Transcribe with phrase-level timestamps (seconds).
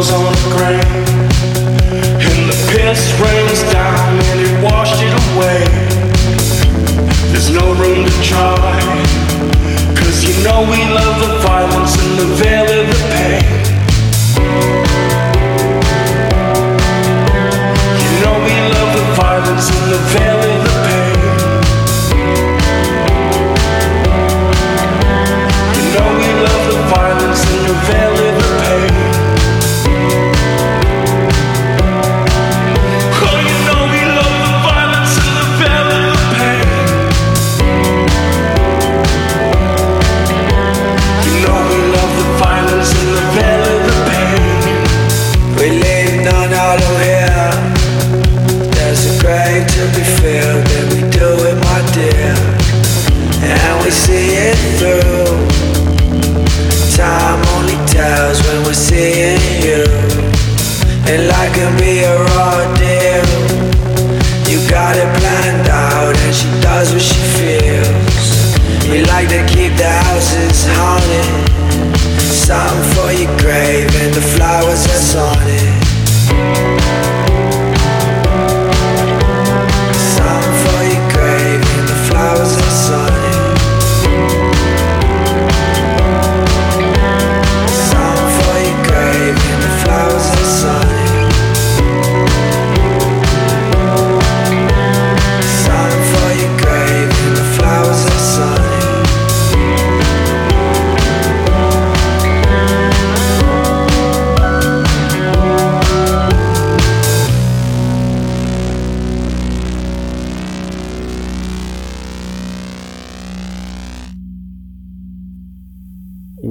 [0.00, 0.59] goes on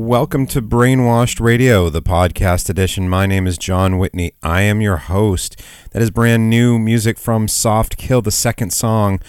[0.09, 3.07] Welcome to Brainwashed Radio, the podcast edition.
[3.07, 4.31] My name is Jon Whitney.
[4.41, 5.61] I am your host.
[5.91, 9.19] That is brand new music from Soft Kill, the second song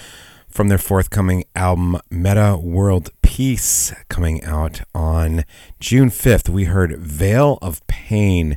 [0.48, 5.44] from their forthcoming album Metta World Peace, coming out on
[5.80, 6.48] June 5th.
[6.48, 8.56] We heard Veil of Pain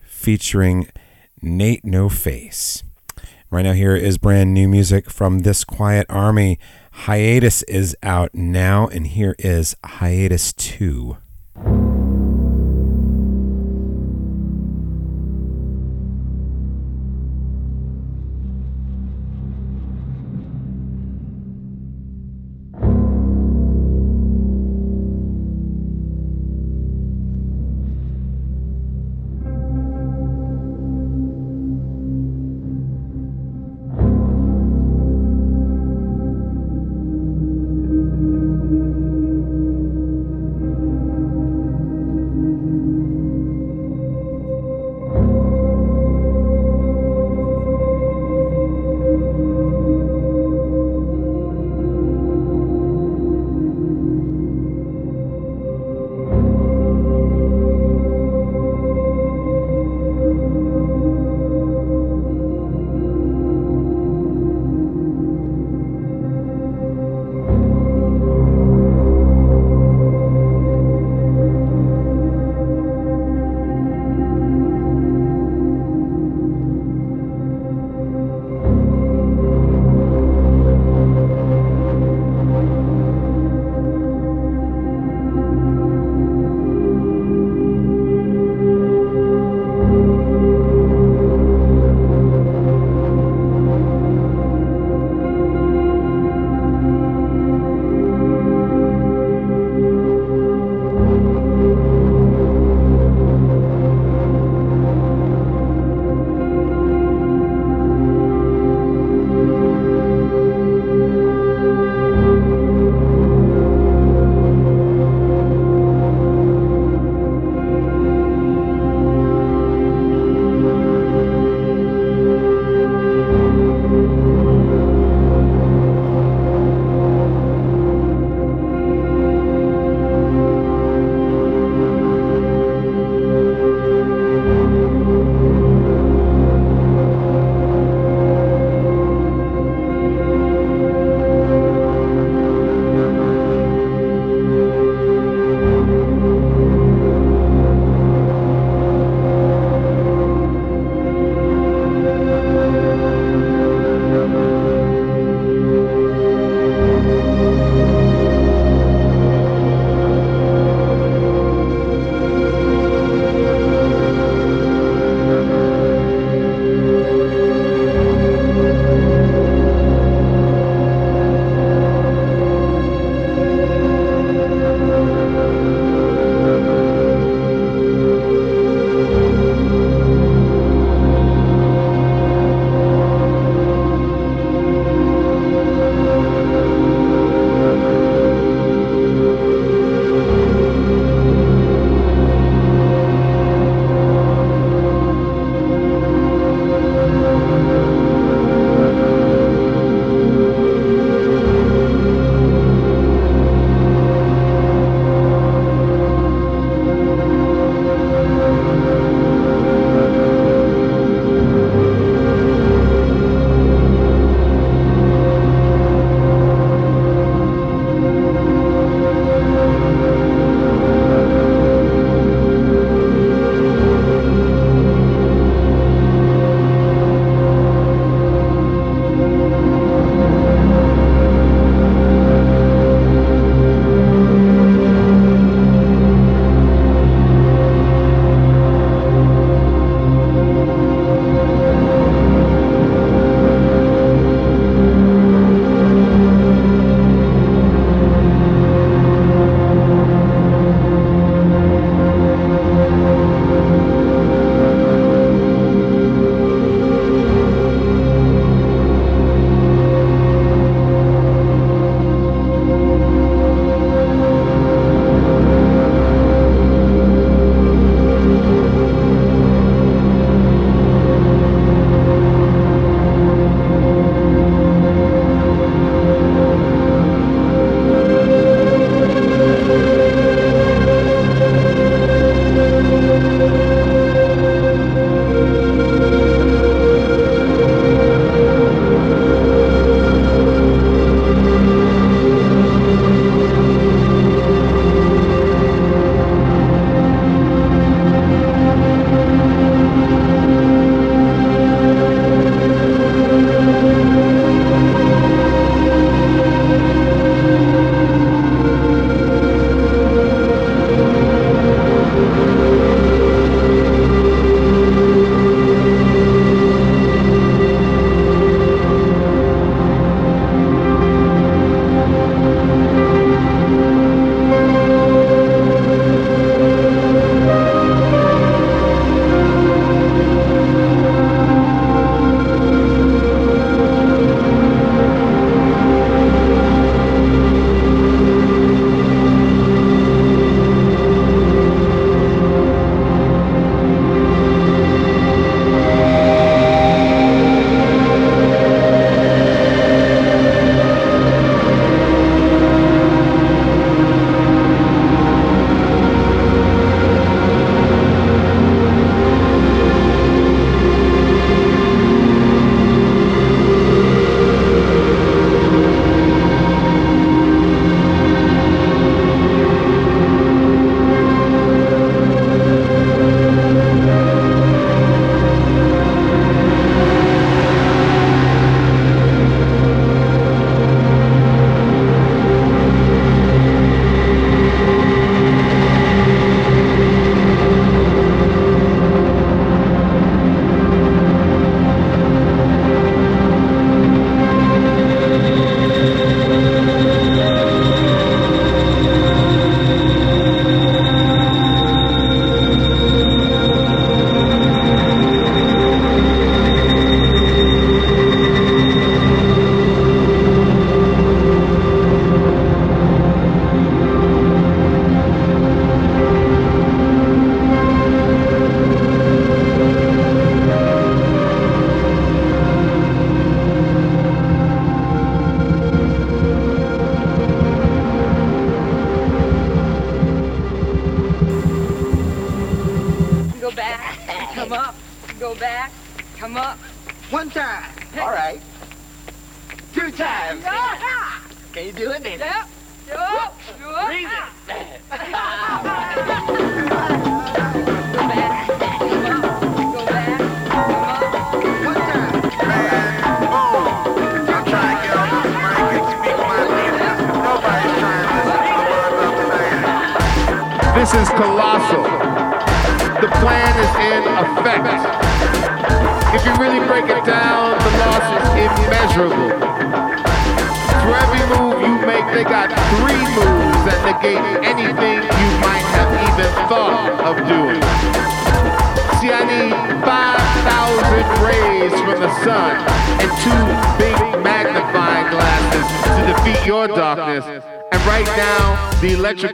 [0.00, 0.88] featuring
[1.44, 2.82] N8NOFACE.
[3.50, 6.56] Right now, here is brand new music from thisquietarmy.
[7.04, 11.18] Hiatus is out now, and here is Hiatus 2.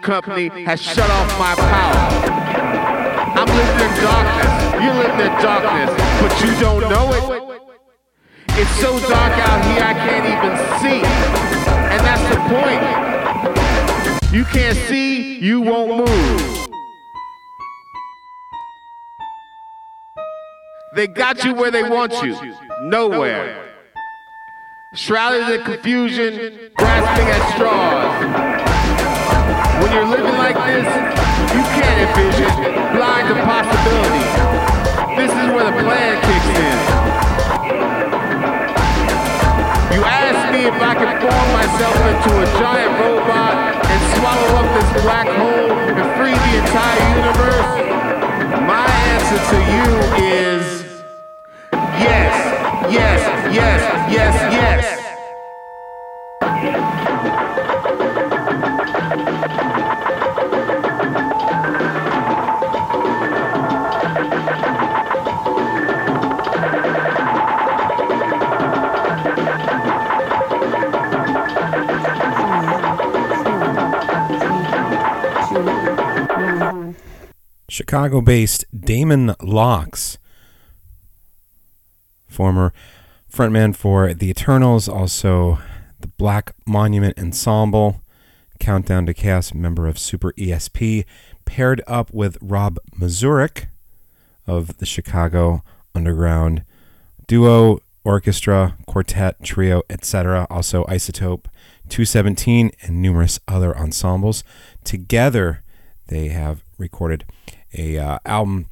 [0.05, 1.97] Company has shut off my power.
[3.41, 4.53] I'm living in darkness.
[4.85, 7.25] You're living in darkness, but you don't know it.
[8.51, 11.01] It's so dark out here I can't even see.
[11.91, 12.85] And that's the point.
[14.33, 16.69] You can't see, you won't move.
[20.95, 22.37] They got you where they want you.
[22.83, 23.73] Nowhere.
[24.95, 27.94] Shrouded in confusion, grasping at straws.
[29.95, 30.91] You're living like this,
[31.55, 32.51] you can't envision,
[32.99, 34.27] blind to possibility.
[35.15, 36.79] This is where the plan kicks in.
[39.95, 43.55] You ask me if I can form myself into a giant robot
[43.87, 47.71] and swallow up this black hole and free the entire universe.
[48.67, 49.87] My answer to you
[50.27, 50.65] is
[52.03, 52.35] yes,
[52.91, 54.84] yes, yes, yes, yes.
[77.95, 80.19] Chicago based Damon Locks,
[82.27, 82.73] former
[83.33, 85.61] frontman for The Eternals, also
[86.01, 88.01] the Black Monument Ensemble,
[88.59, 91.05] Countdown to Chaos member of Super ESP,
[91.45, 93.67] paired up with Rob Mazurek
[94.45, 95.63] of the Chicago
[95.95, 96.65] Underground
[97.29, 100.49] duo, orchestra, quartet, trio, etc.
[100.51, 101.45] Also Isotope
[101.89, 104.43] 217 and numerous other ensembles.
[104.83, 105.63] Together,
[106.09, 107.25] they have recorded
[107.75, 108.67] a uh, album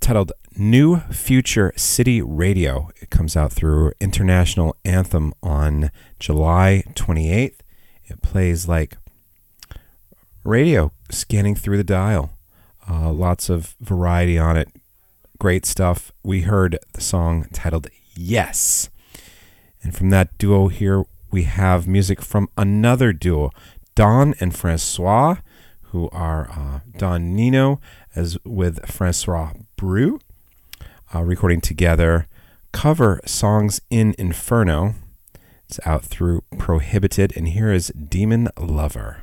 [0.00, 2.90] titled New Future City Radio.
[3.00, 7.58] It comes out through International Anthem on July 28th.
[8.04, 8.96] It plays like
[10.44, 12.36] radio scanning through the dial.
[12.88, 14.68] Uh, lots of variety on it.
[15.38, 16.12] Great stuff.
[16.22, 18.90] We heard the song titled Yes.
[19.82, 23.50] And from that duo here, we have music from another duo,
[23.94, 25.40] Don and Francoiz,
[25.92, 27.78] who are uh, Don Nino
[28.16, 29.26] as with Francoiz
[29.76, 30.20] Breut,
[31.14, 32.26] uh, recording together
[32.72, 34.94] cover songs in Inferno.
[35.68, 39.22] It's out through Prohibited, and here is Daemon Lover.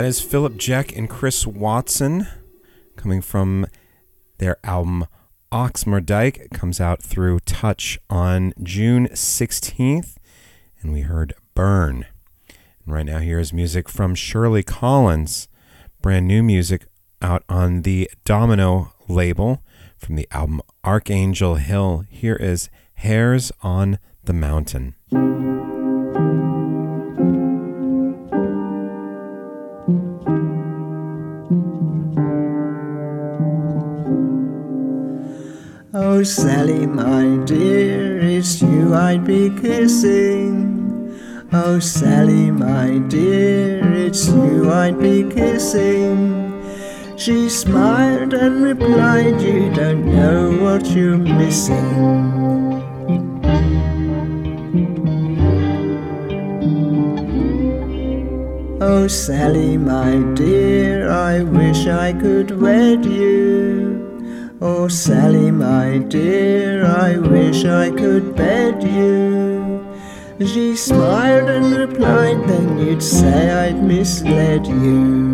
[0.00, 2.26] That is Philip Jeck and Chris Watson
[2.96, 3.66] coming from
[4.38, 5.06] their album
[5.52, 6.38] Oxmardyke.
[6.38, 10.16] It comes out through Touch on June 16th,
[10.80, 12.06] and we heard Burn.
[12.48, 15.48] And right now, here is music from Shirley Collins,
[16.00, 16.86] brand new music
[17.20, 19.62] out on the Domino label
[19.98, 22.06] from the album Archangel Hill.
[22.08, 24.94] Here is Hares on the Mountain.
[36.20, 41.18] Oh, Sally, my dear, it's you I'd be kissing.
[41.50, 46.62] Oh, Sally, my dear, it's you I'd be kissing.
[47.16, 51.88] She smiled and replied, You don't know what you're missing.
[58.82, 63.79] Oh, Sally, my dear, I wish I could wed you.
[64.62, 69.80] Oh, Sally, my dear, I wish I could bed you.
[70.38, 75.30] She smiled and replied, Then you'd say I'd misled you.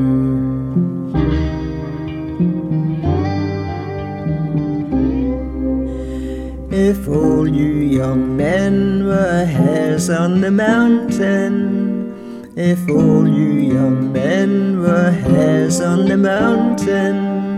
[6.71, 14.79] If all you young men were hares on the mountain, if all you young men
[14.79, 17.56] were hares on the mountain,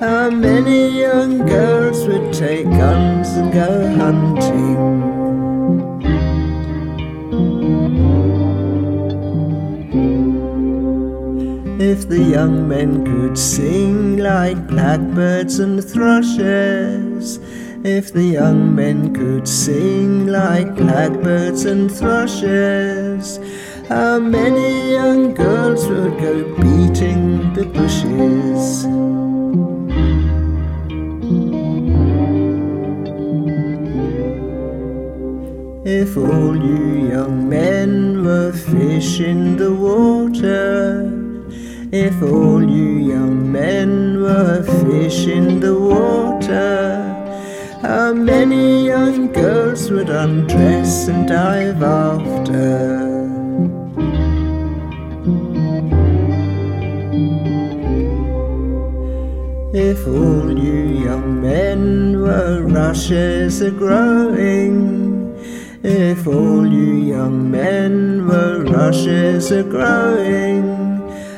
[0.00, 4.76] how many young girls would take guns and go hunting?
[11.80, 17.38] If the young men could sing like blackbirds and thrushes,
[17.82, 23.38] if the young men could sing like blackbirds and thrushes,
[23.88, 28.86] how many young girls would go beating the bushes?
[35.88, 41.12] If all you young men were fish in the water,
[41.92, 47.04] if all you young men were fish in the water,
[47.82, 53.06] how many young girls would undress and dive after?
[59.72, 65.05] If all you young men were rushes a growing,
[65.86, 70.64] if all you young men were rushes a growing,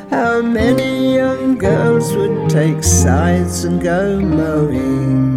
[0.09, 5.29] how many young girls would take sides and go mowing?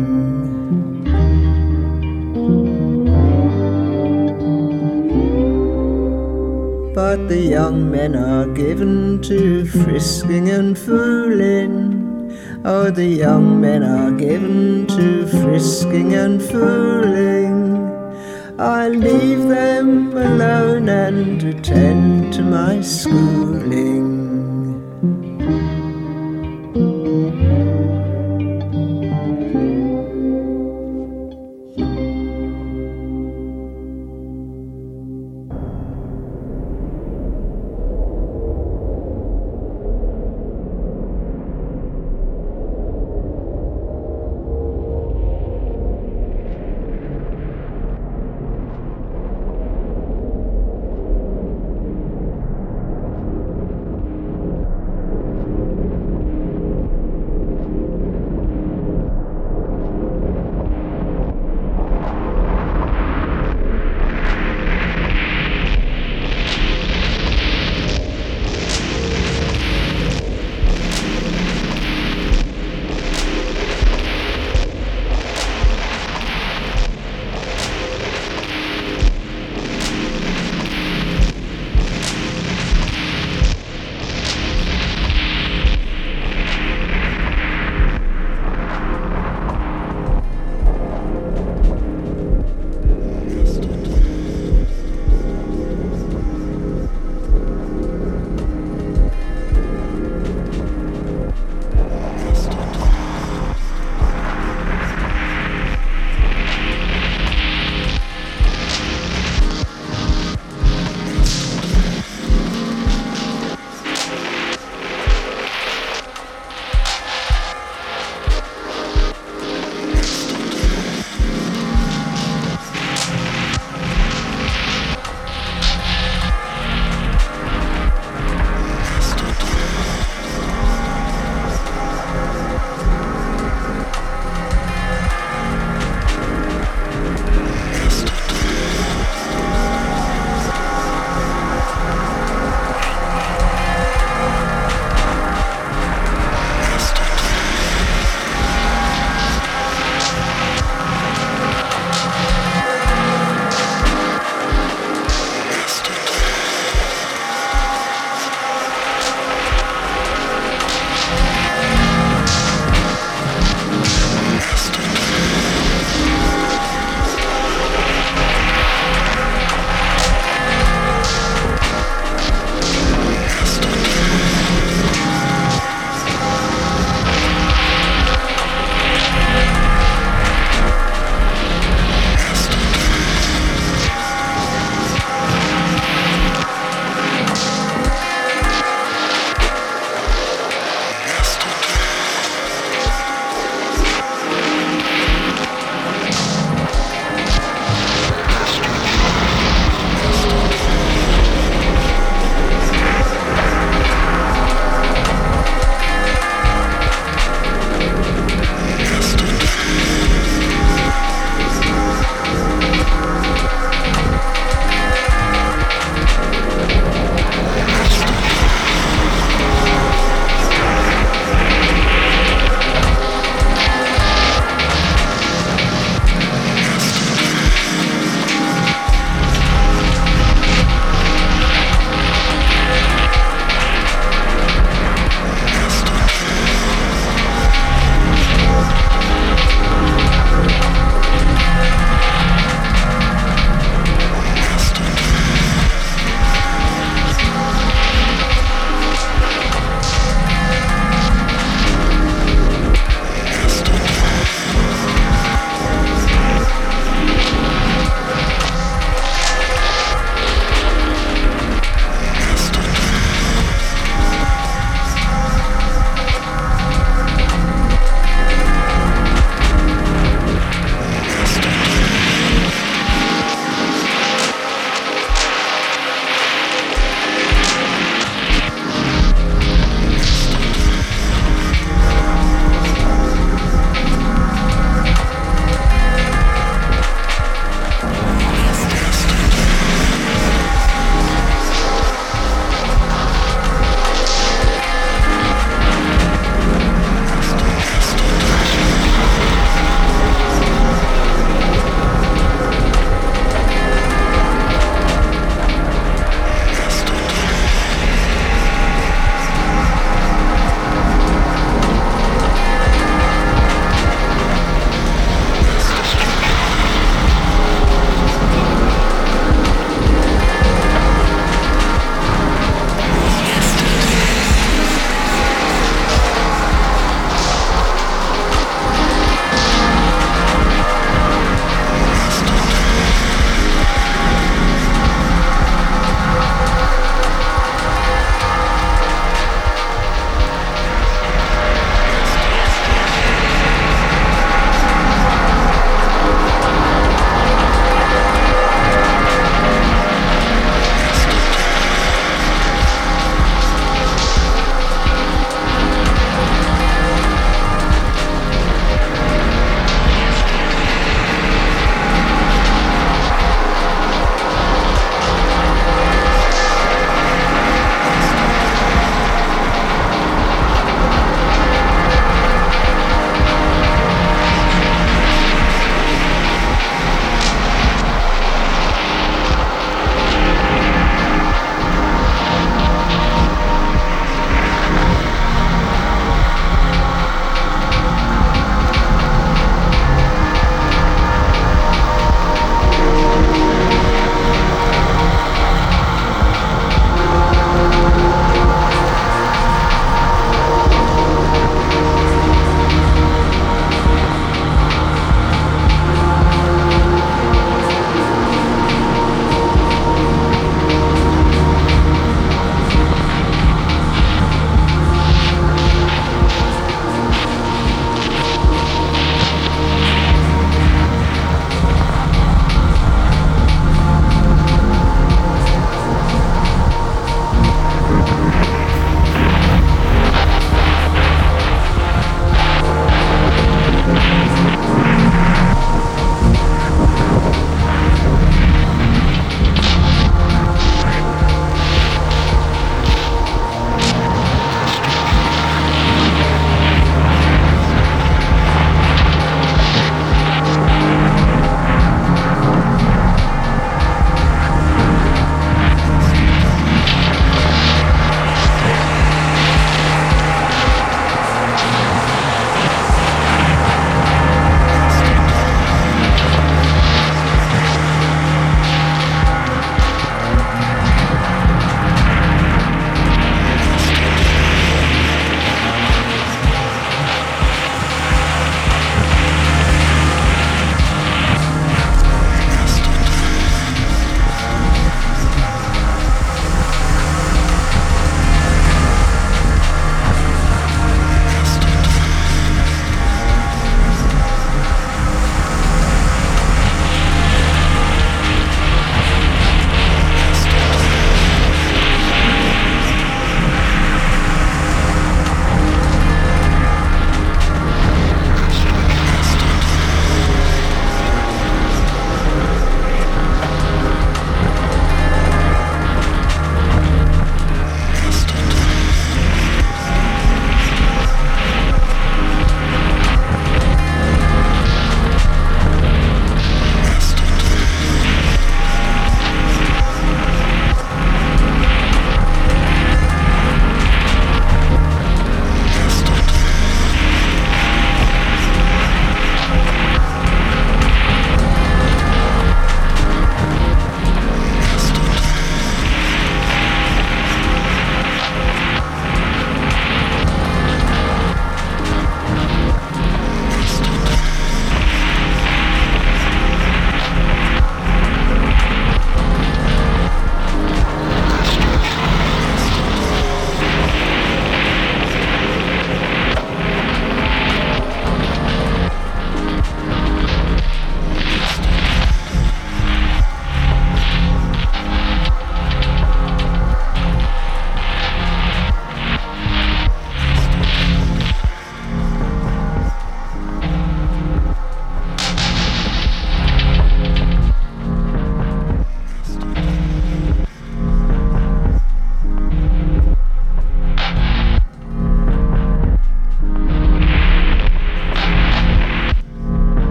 [6.95, 12.32] But the young men are given to frisking and fooling.
[12.63, 17.81] Oh, the young men are given to frisking and fooling.
[18.62, 24.20] I leave them alone and attend to my schooling.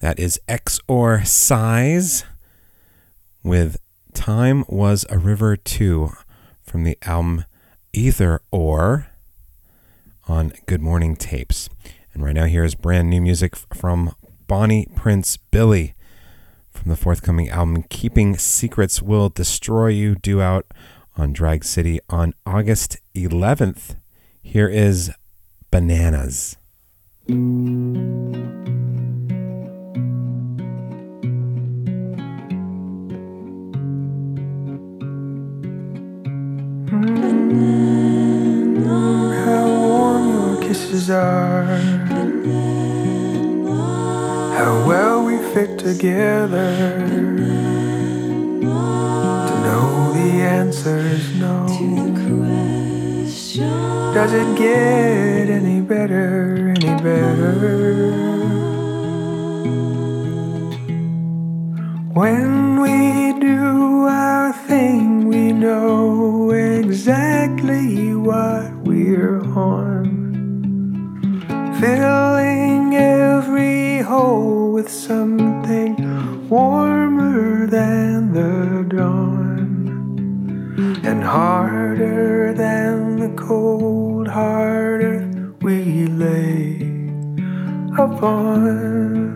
[0.00, 2.24] That is X or Size
[3.42, 3.76] with
[4.14, 6.12] Time Was a River Too
[6.62, 7.44] from the album
[7.94, 9.08] Aether Ore
[10.26, 11.68] on Good Morning Tapes.
[12.14, 14.14] And right now, here is brand new music from
[14.46, 15.94] Bonnie Prince Billy
[16.70, 20.66] from the forthcoming album Keeping Secrets Will Destroy You, due out
[21.18, 23.96] on Drag City on August 11th.
[24.42, 25.10] Here is
[25.70, 26.56] Bananas.
[39.44, 41.78] How warm your kisses are.
[44.56, 46.74] How well we fit together.
[48.60, 51.66] To know the answer's no.
[54.14, 58.10] Does it get any better, any better?
[62.12, 63.79] When we do
[71.80, 75.96] Filling every hole with something
[76.50, 79.70] warmer than the dawn.
[81.02, 86.82] And harder than the cold hard earth we lay
[87.96, 89.29] upon.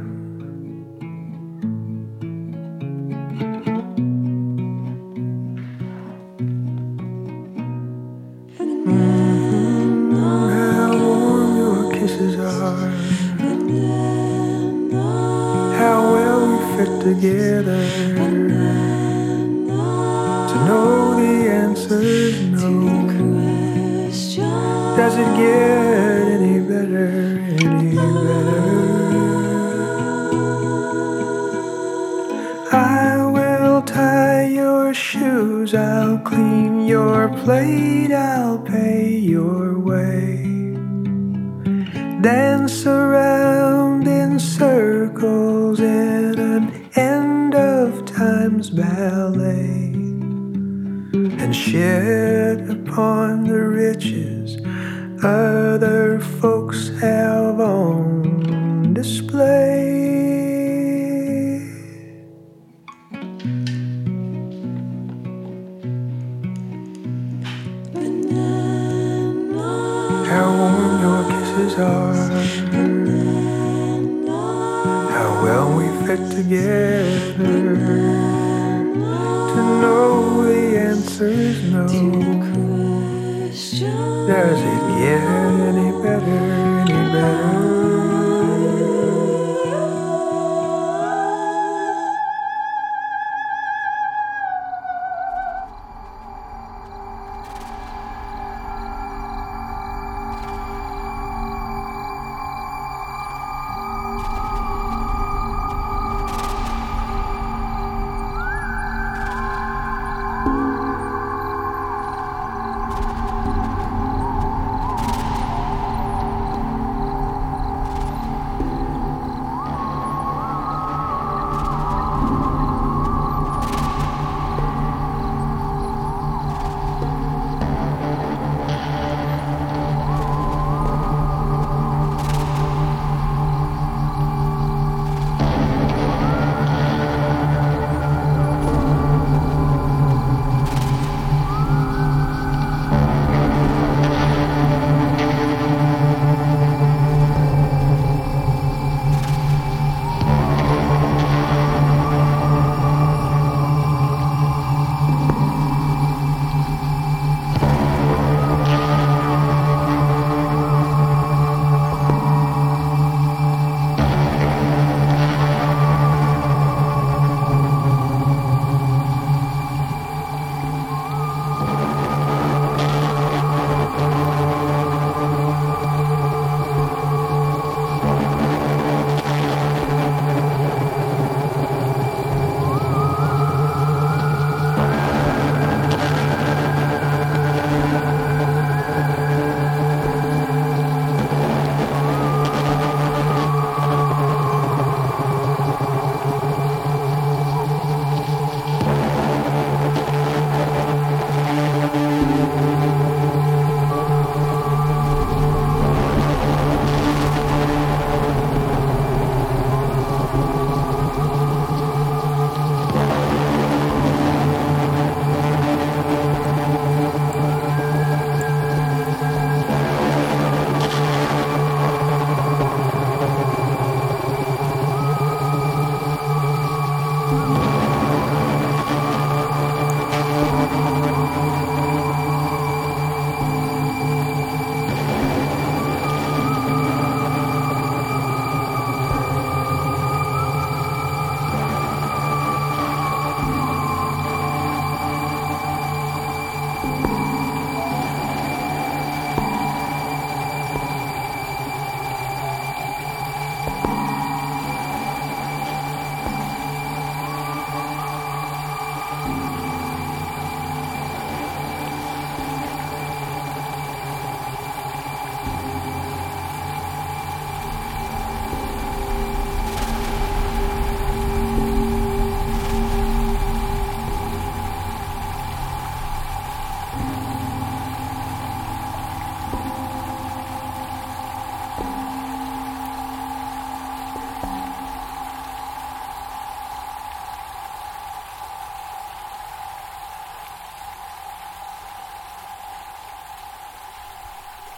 [17.05, 17.87] Together.
[20.51, 22.95] To know the answer's no.
[24.97, 27.09] Does it get any better,
[27.61, 28.63] any better?
[32.73, 40.77] I will tie your shoes, I'll clean your plate, I'll pay your way.
[42.23, 43.44] Dance around
[51.71, 54.59] shed upon the riches
[55.25, 60.03] other folks have on display.
[70.29, 72.15] How warm your kisses are.
[75.15, 77.74] How well we fit together.
[81.15, 81.87] Answer's no.
[84.27, 85.23] Does it get
[85.69, 85.84] any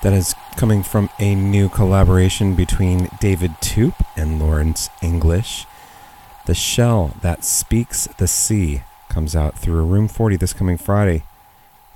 [0.06, 5.66] That is coming from a new collaboration between David Toop and Lawrence English.
[6.46, 11.24] The Shell That Speaks the Sea comes out through Room 40 this coming Friday,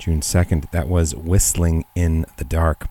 [0.00, 0.72] June 2nd.
[0.72, 2.88] That was Whistling in the Dark.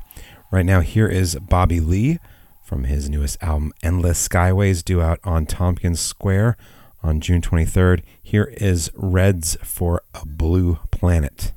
[0.51, 2.19] Right now, here is Bobby Lee
[2.63, 6.55] from his newest album, Endless Skyways, due out on Tompkins Square
[7.03, 8.03] on June 23rd.
[8.23, 11.51] Here is Reds for a Blue Planet.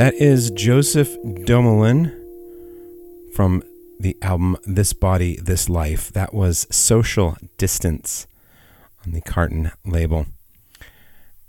[0.00, 2.10] That is Jozef Dumoulin
[3.34, 3.62] from
[3.98, 6.10] the album This Body, This Life.
[6.10, 8.26] That was Social Disdance
[9.04, 10.24] on the Carton label.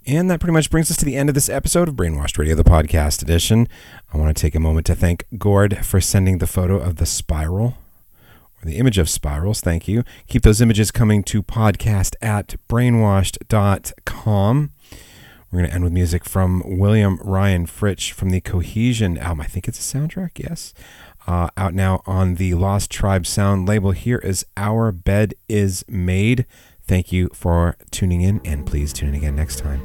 [0.05, 2.53] And that pretty much brings us to the end of this episode of Brainwashed Radio,
[2.53, 3.69] the podcast edition.
[4.13, 7.05] I want to take a moment to thank Gord for sending the photo of the
[7.05, 7.77] spiral
[8.61, 9.61] or the image of spirals.
[9.61, 10.03] Thank you.
[10.27, 14.71] Keep those images coming to podcast at brainwashed.com.
[15.51, 19.41] We're going to end with music from William Ryan Fritch from the Cohesion album.
[19.41, 20.73] I think it's a soundtrack, yes.
[21.27, 23.91] Uh, out now on the Lost Tribe Sound label.
[23.91, 26.45] Here is Our Bed Is Made.
[26.83, 29.81] Thank you for tuning in, and please tune in again next time.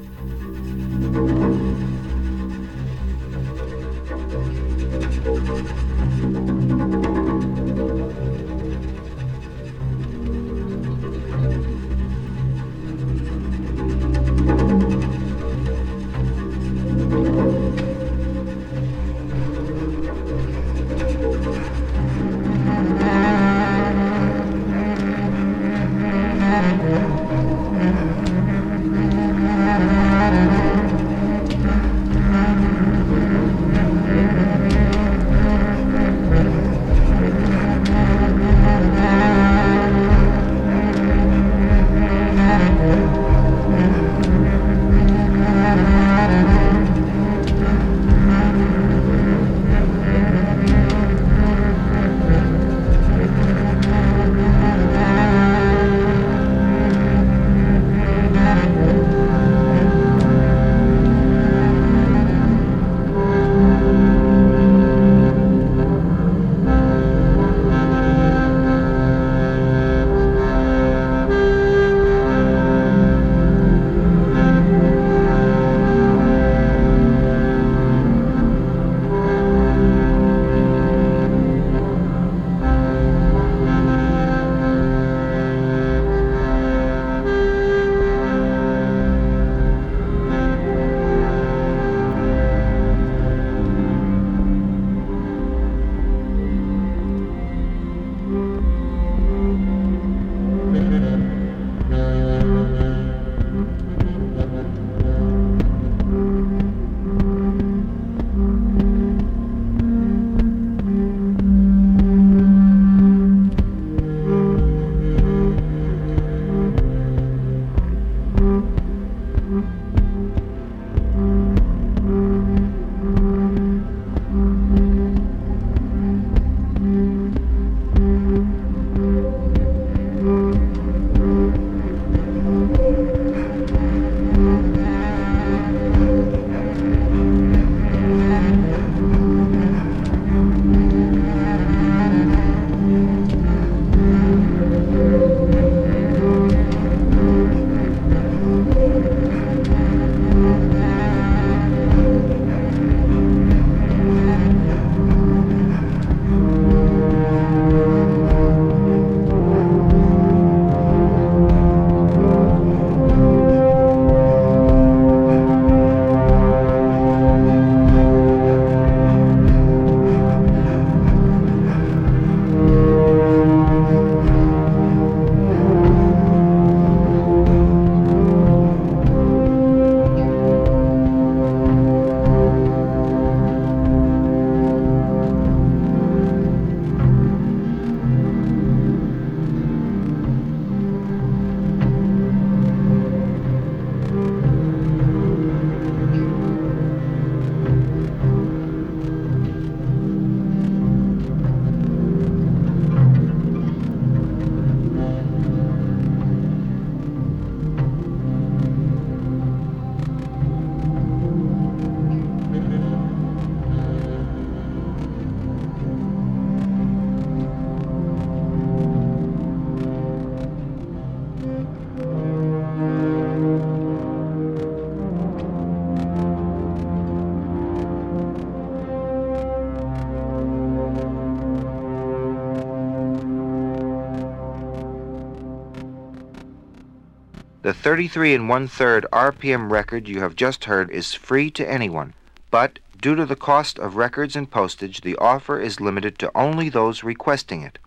[237.96, 242.12] 33 and one third RPM record you have just heard is free to anyone,
[242.50, 246.68] but due to the cost of records and postage, the offer is limited to only
[246.68, 247.78] those requesting it.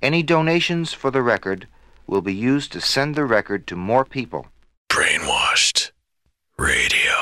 [0.00, 1.66] Any donations for the record
[2.06, 4.46] will be used to send the record to more people.
[4.88, 5.90] Brainwashed.
[6.56, 7.21] Radio.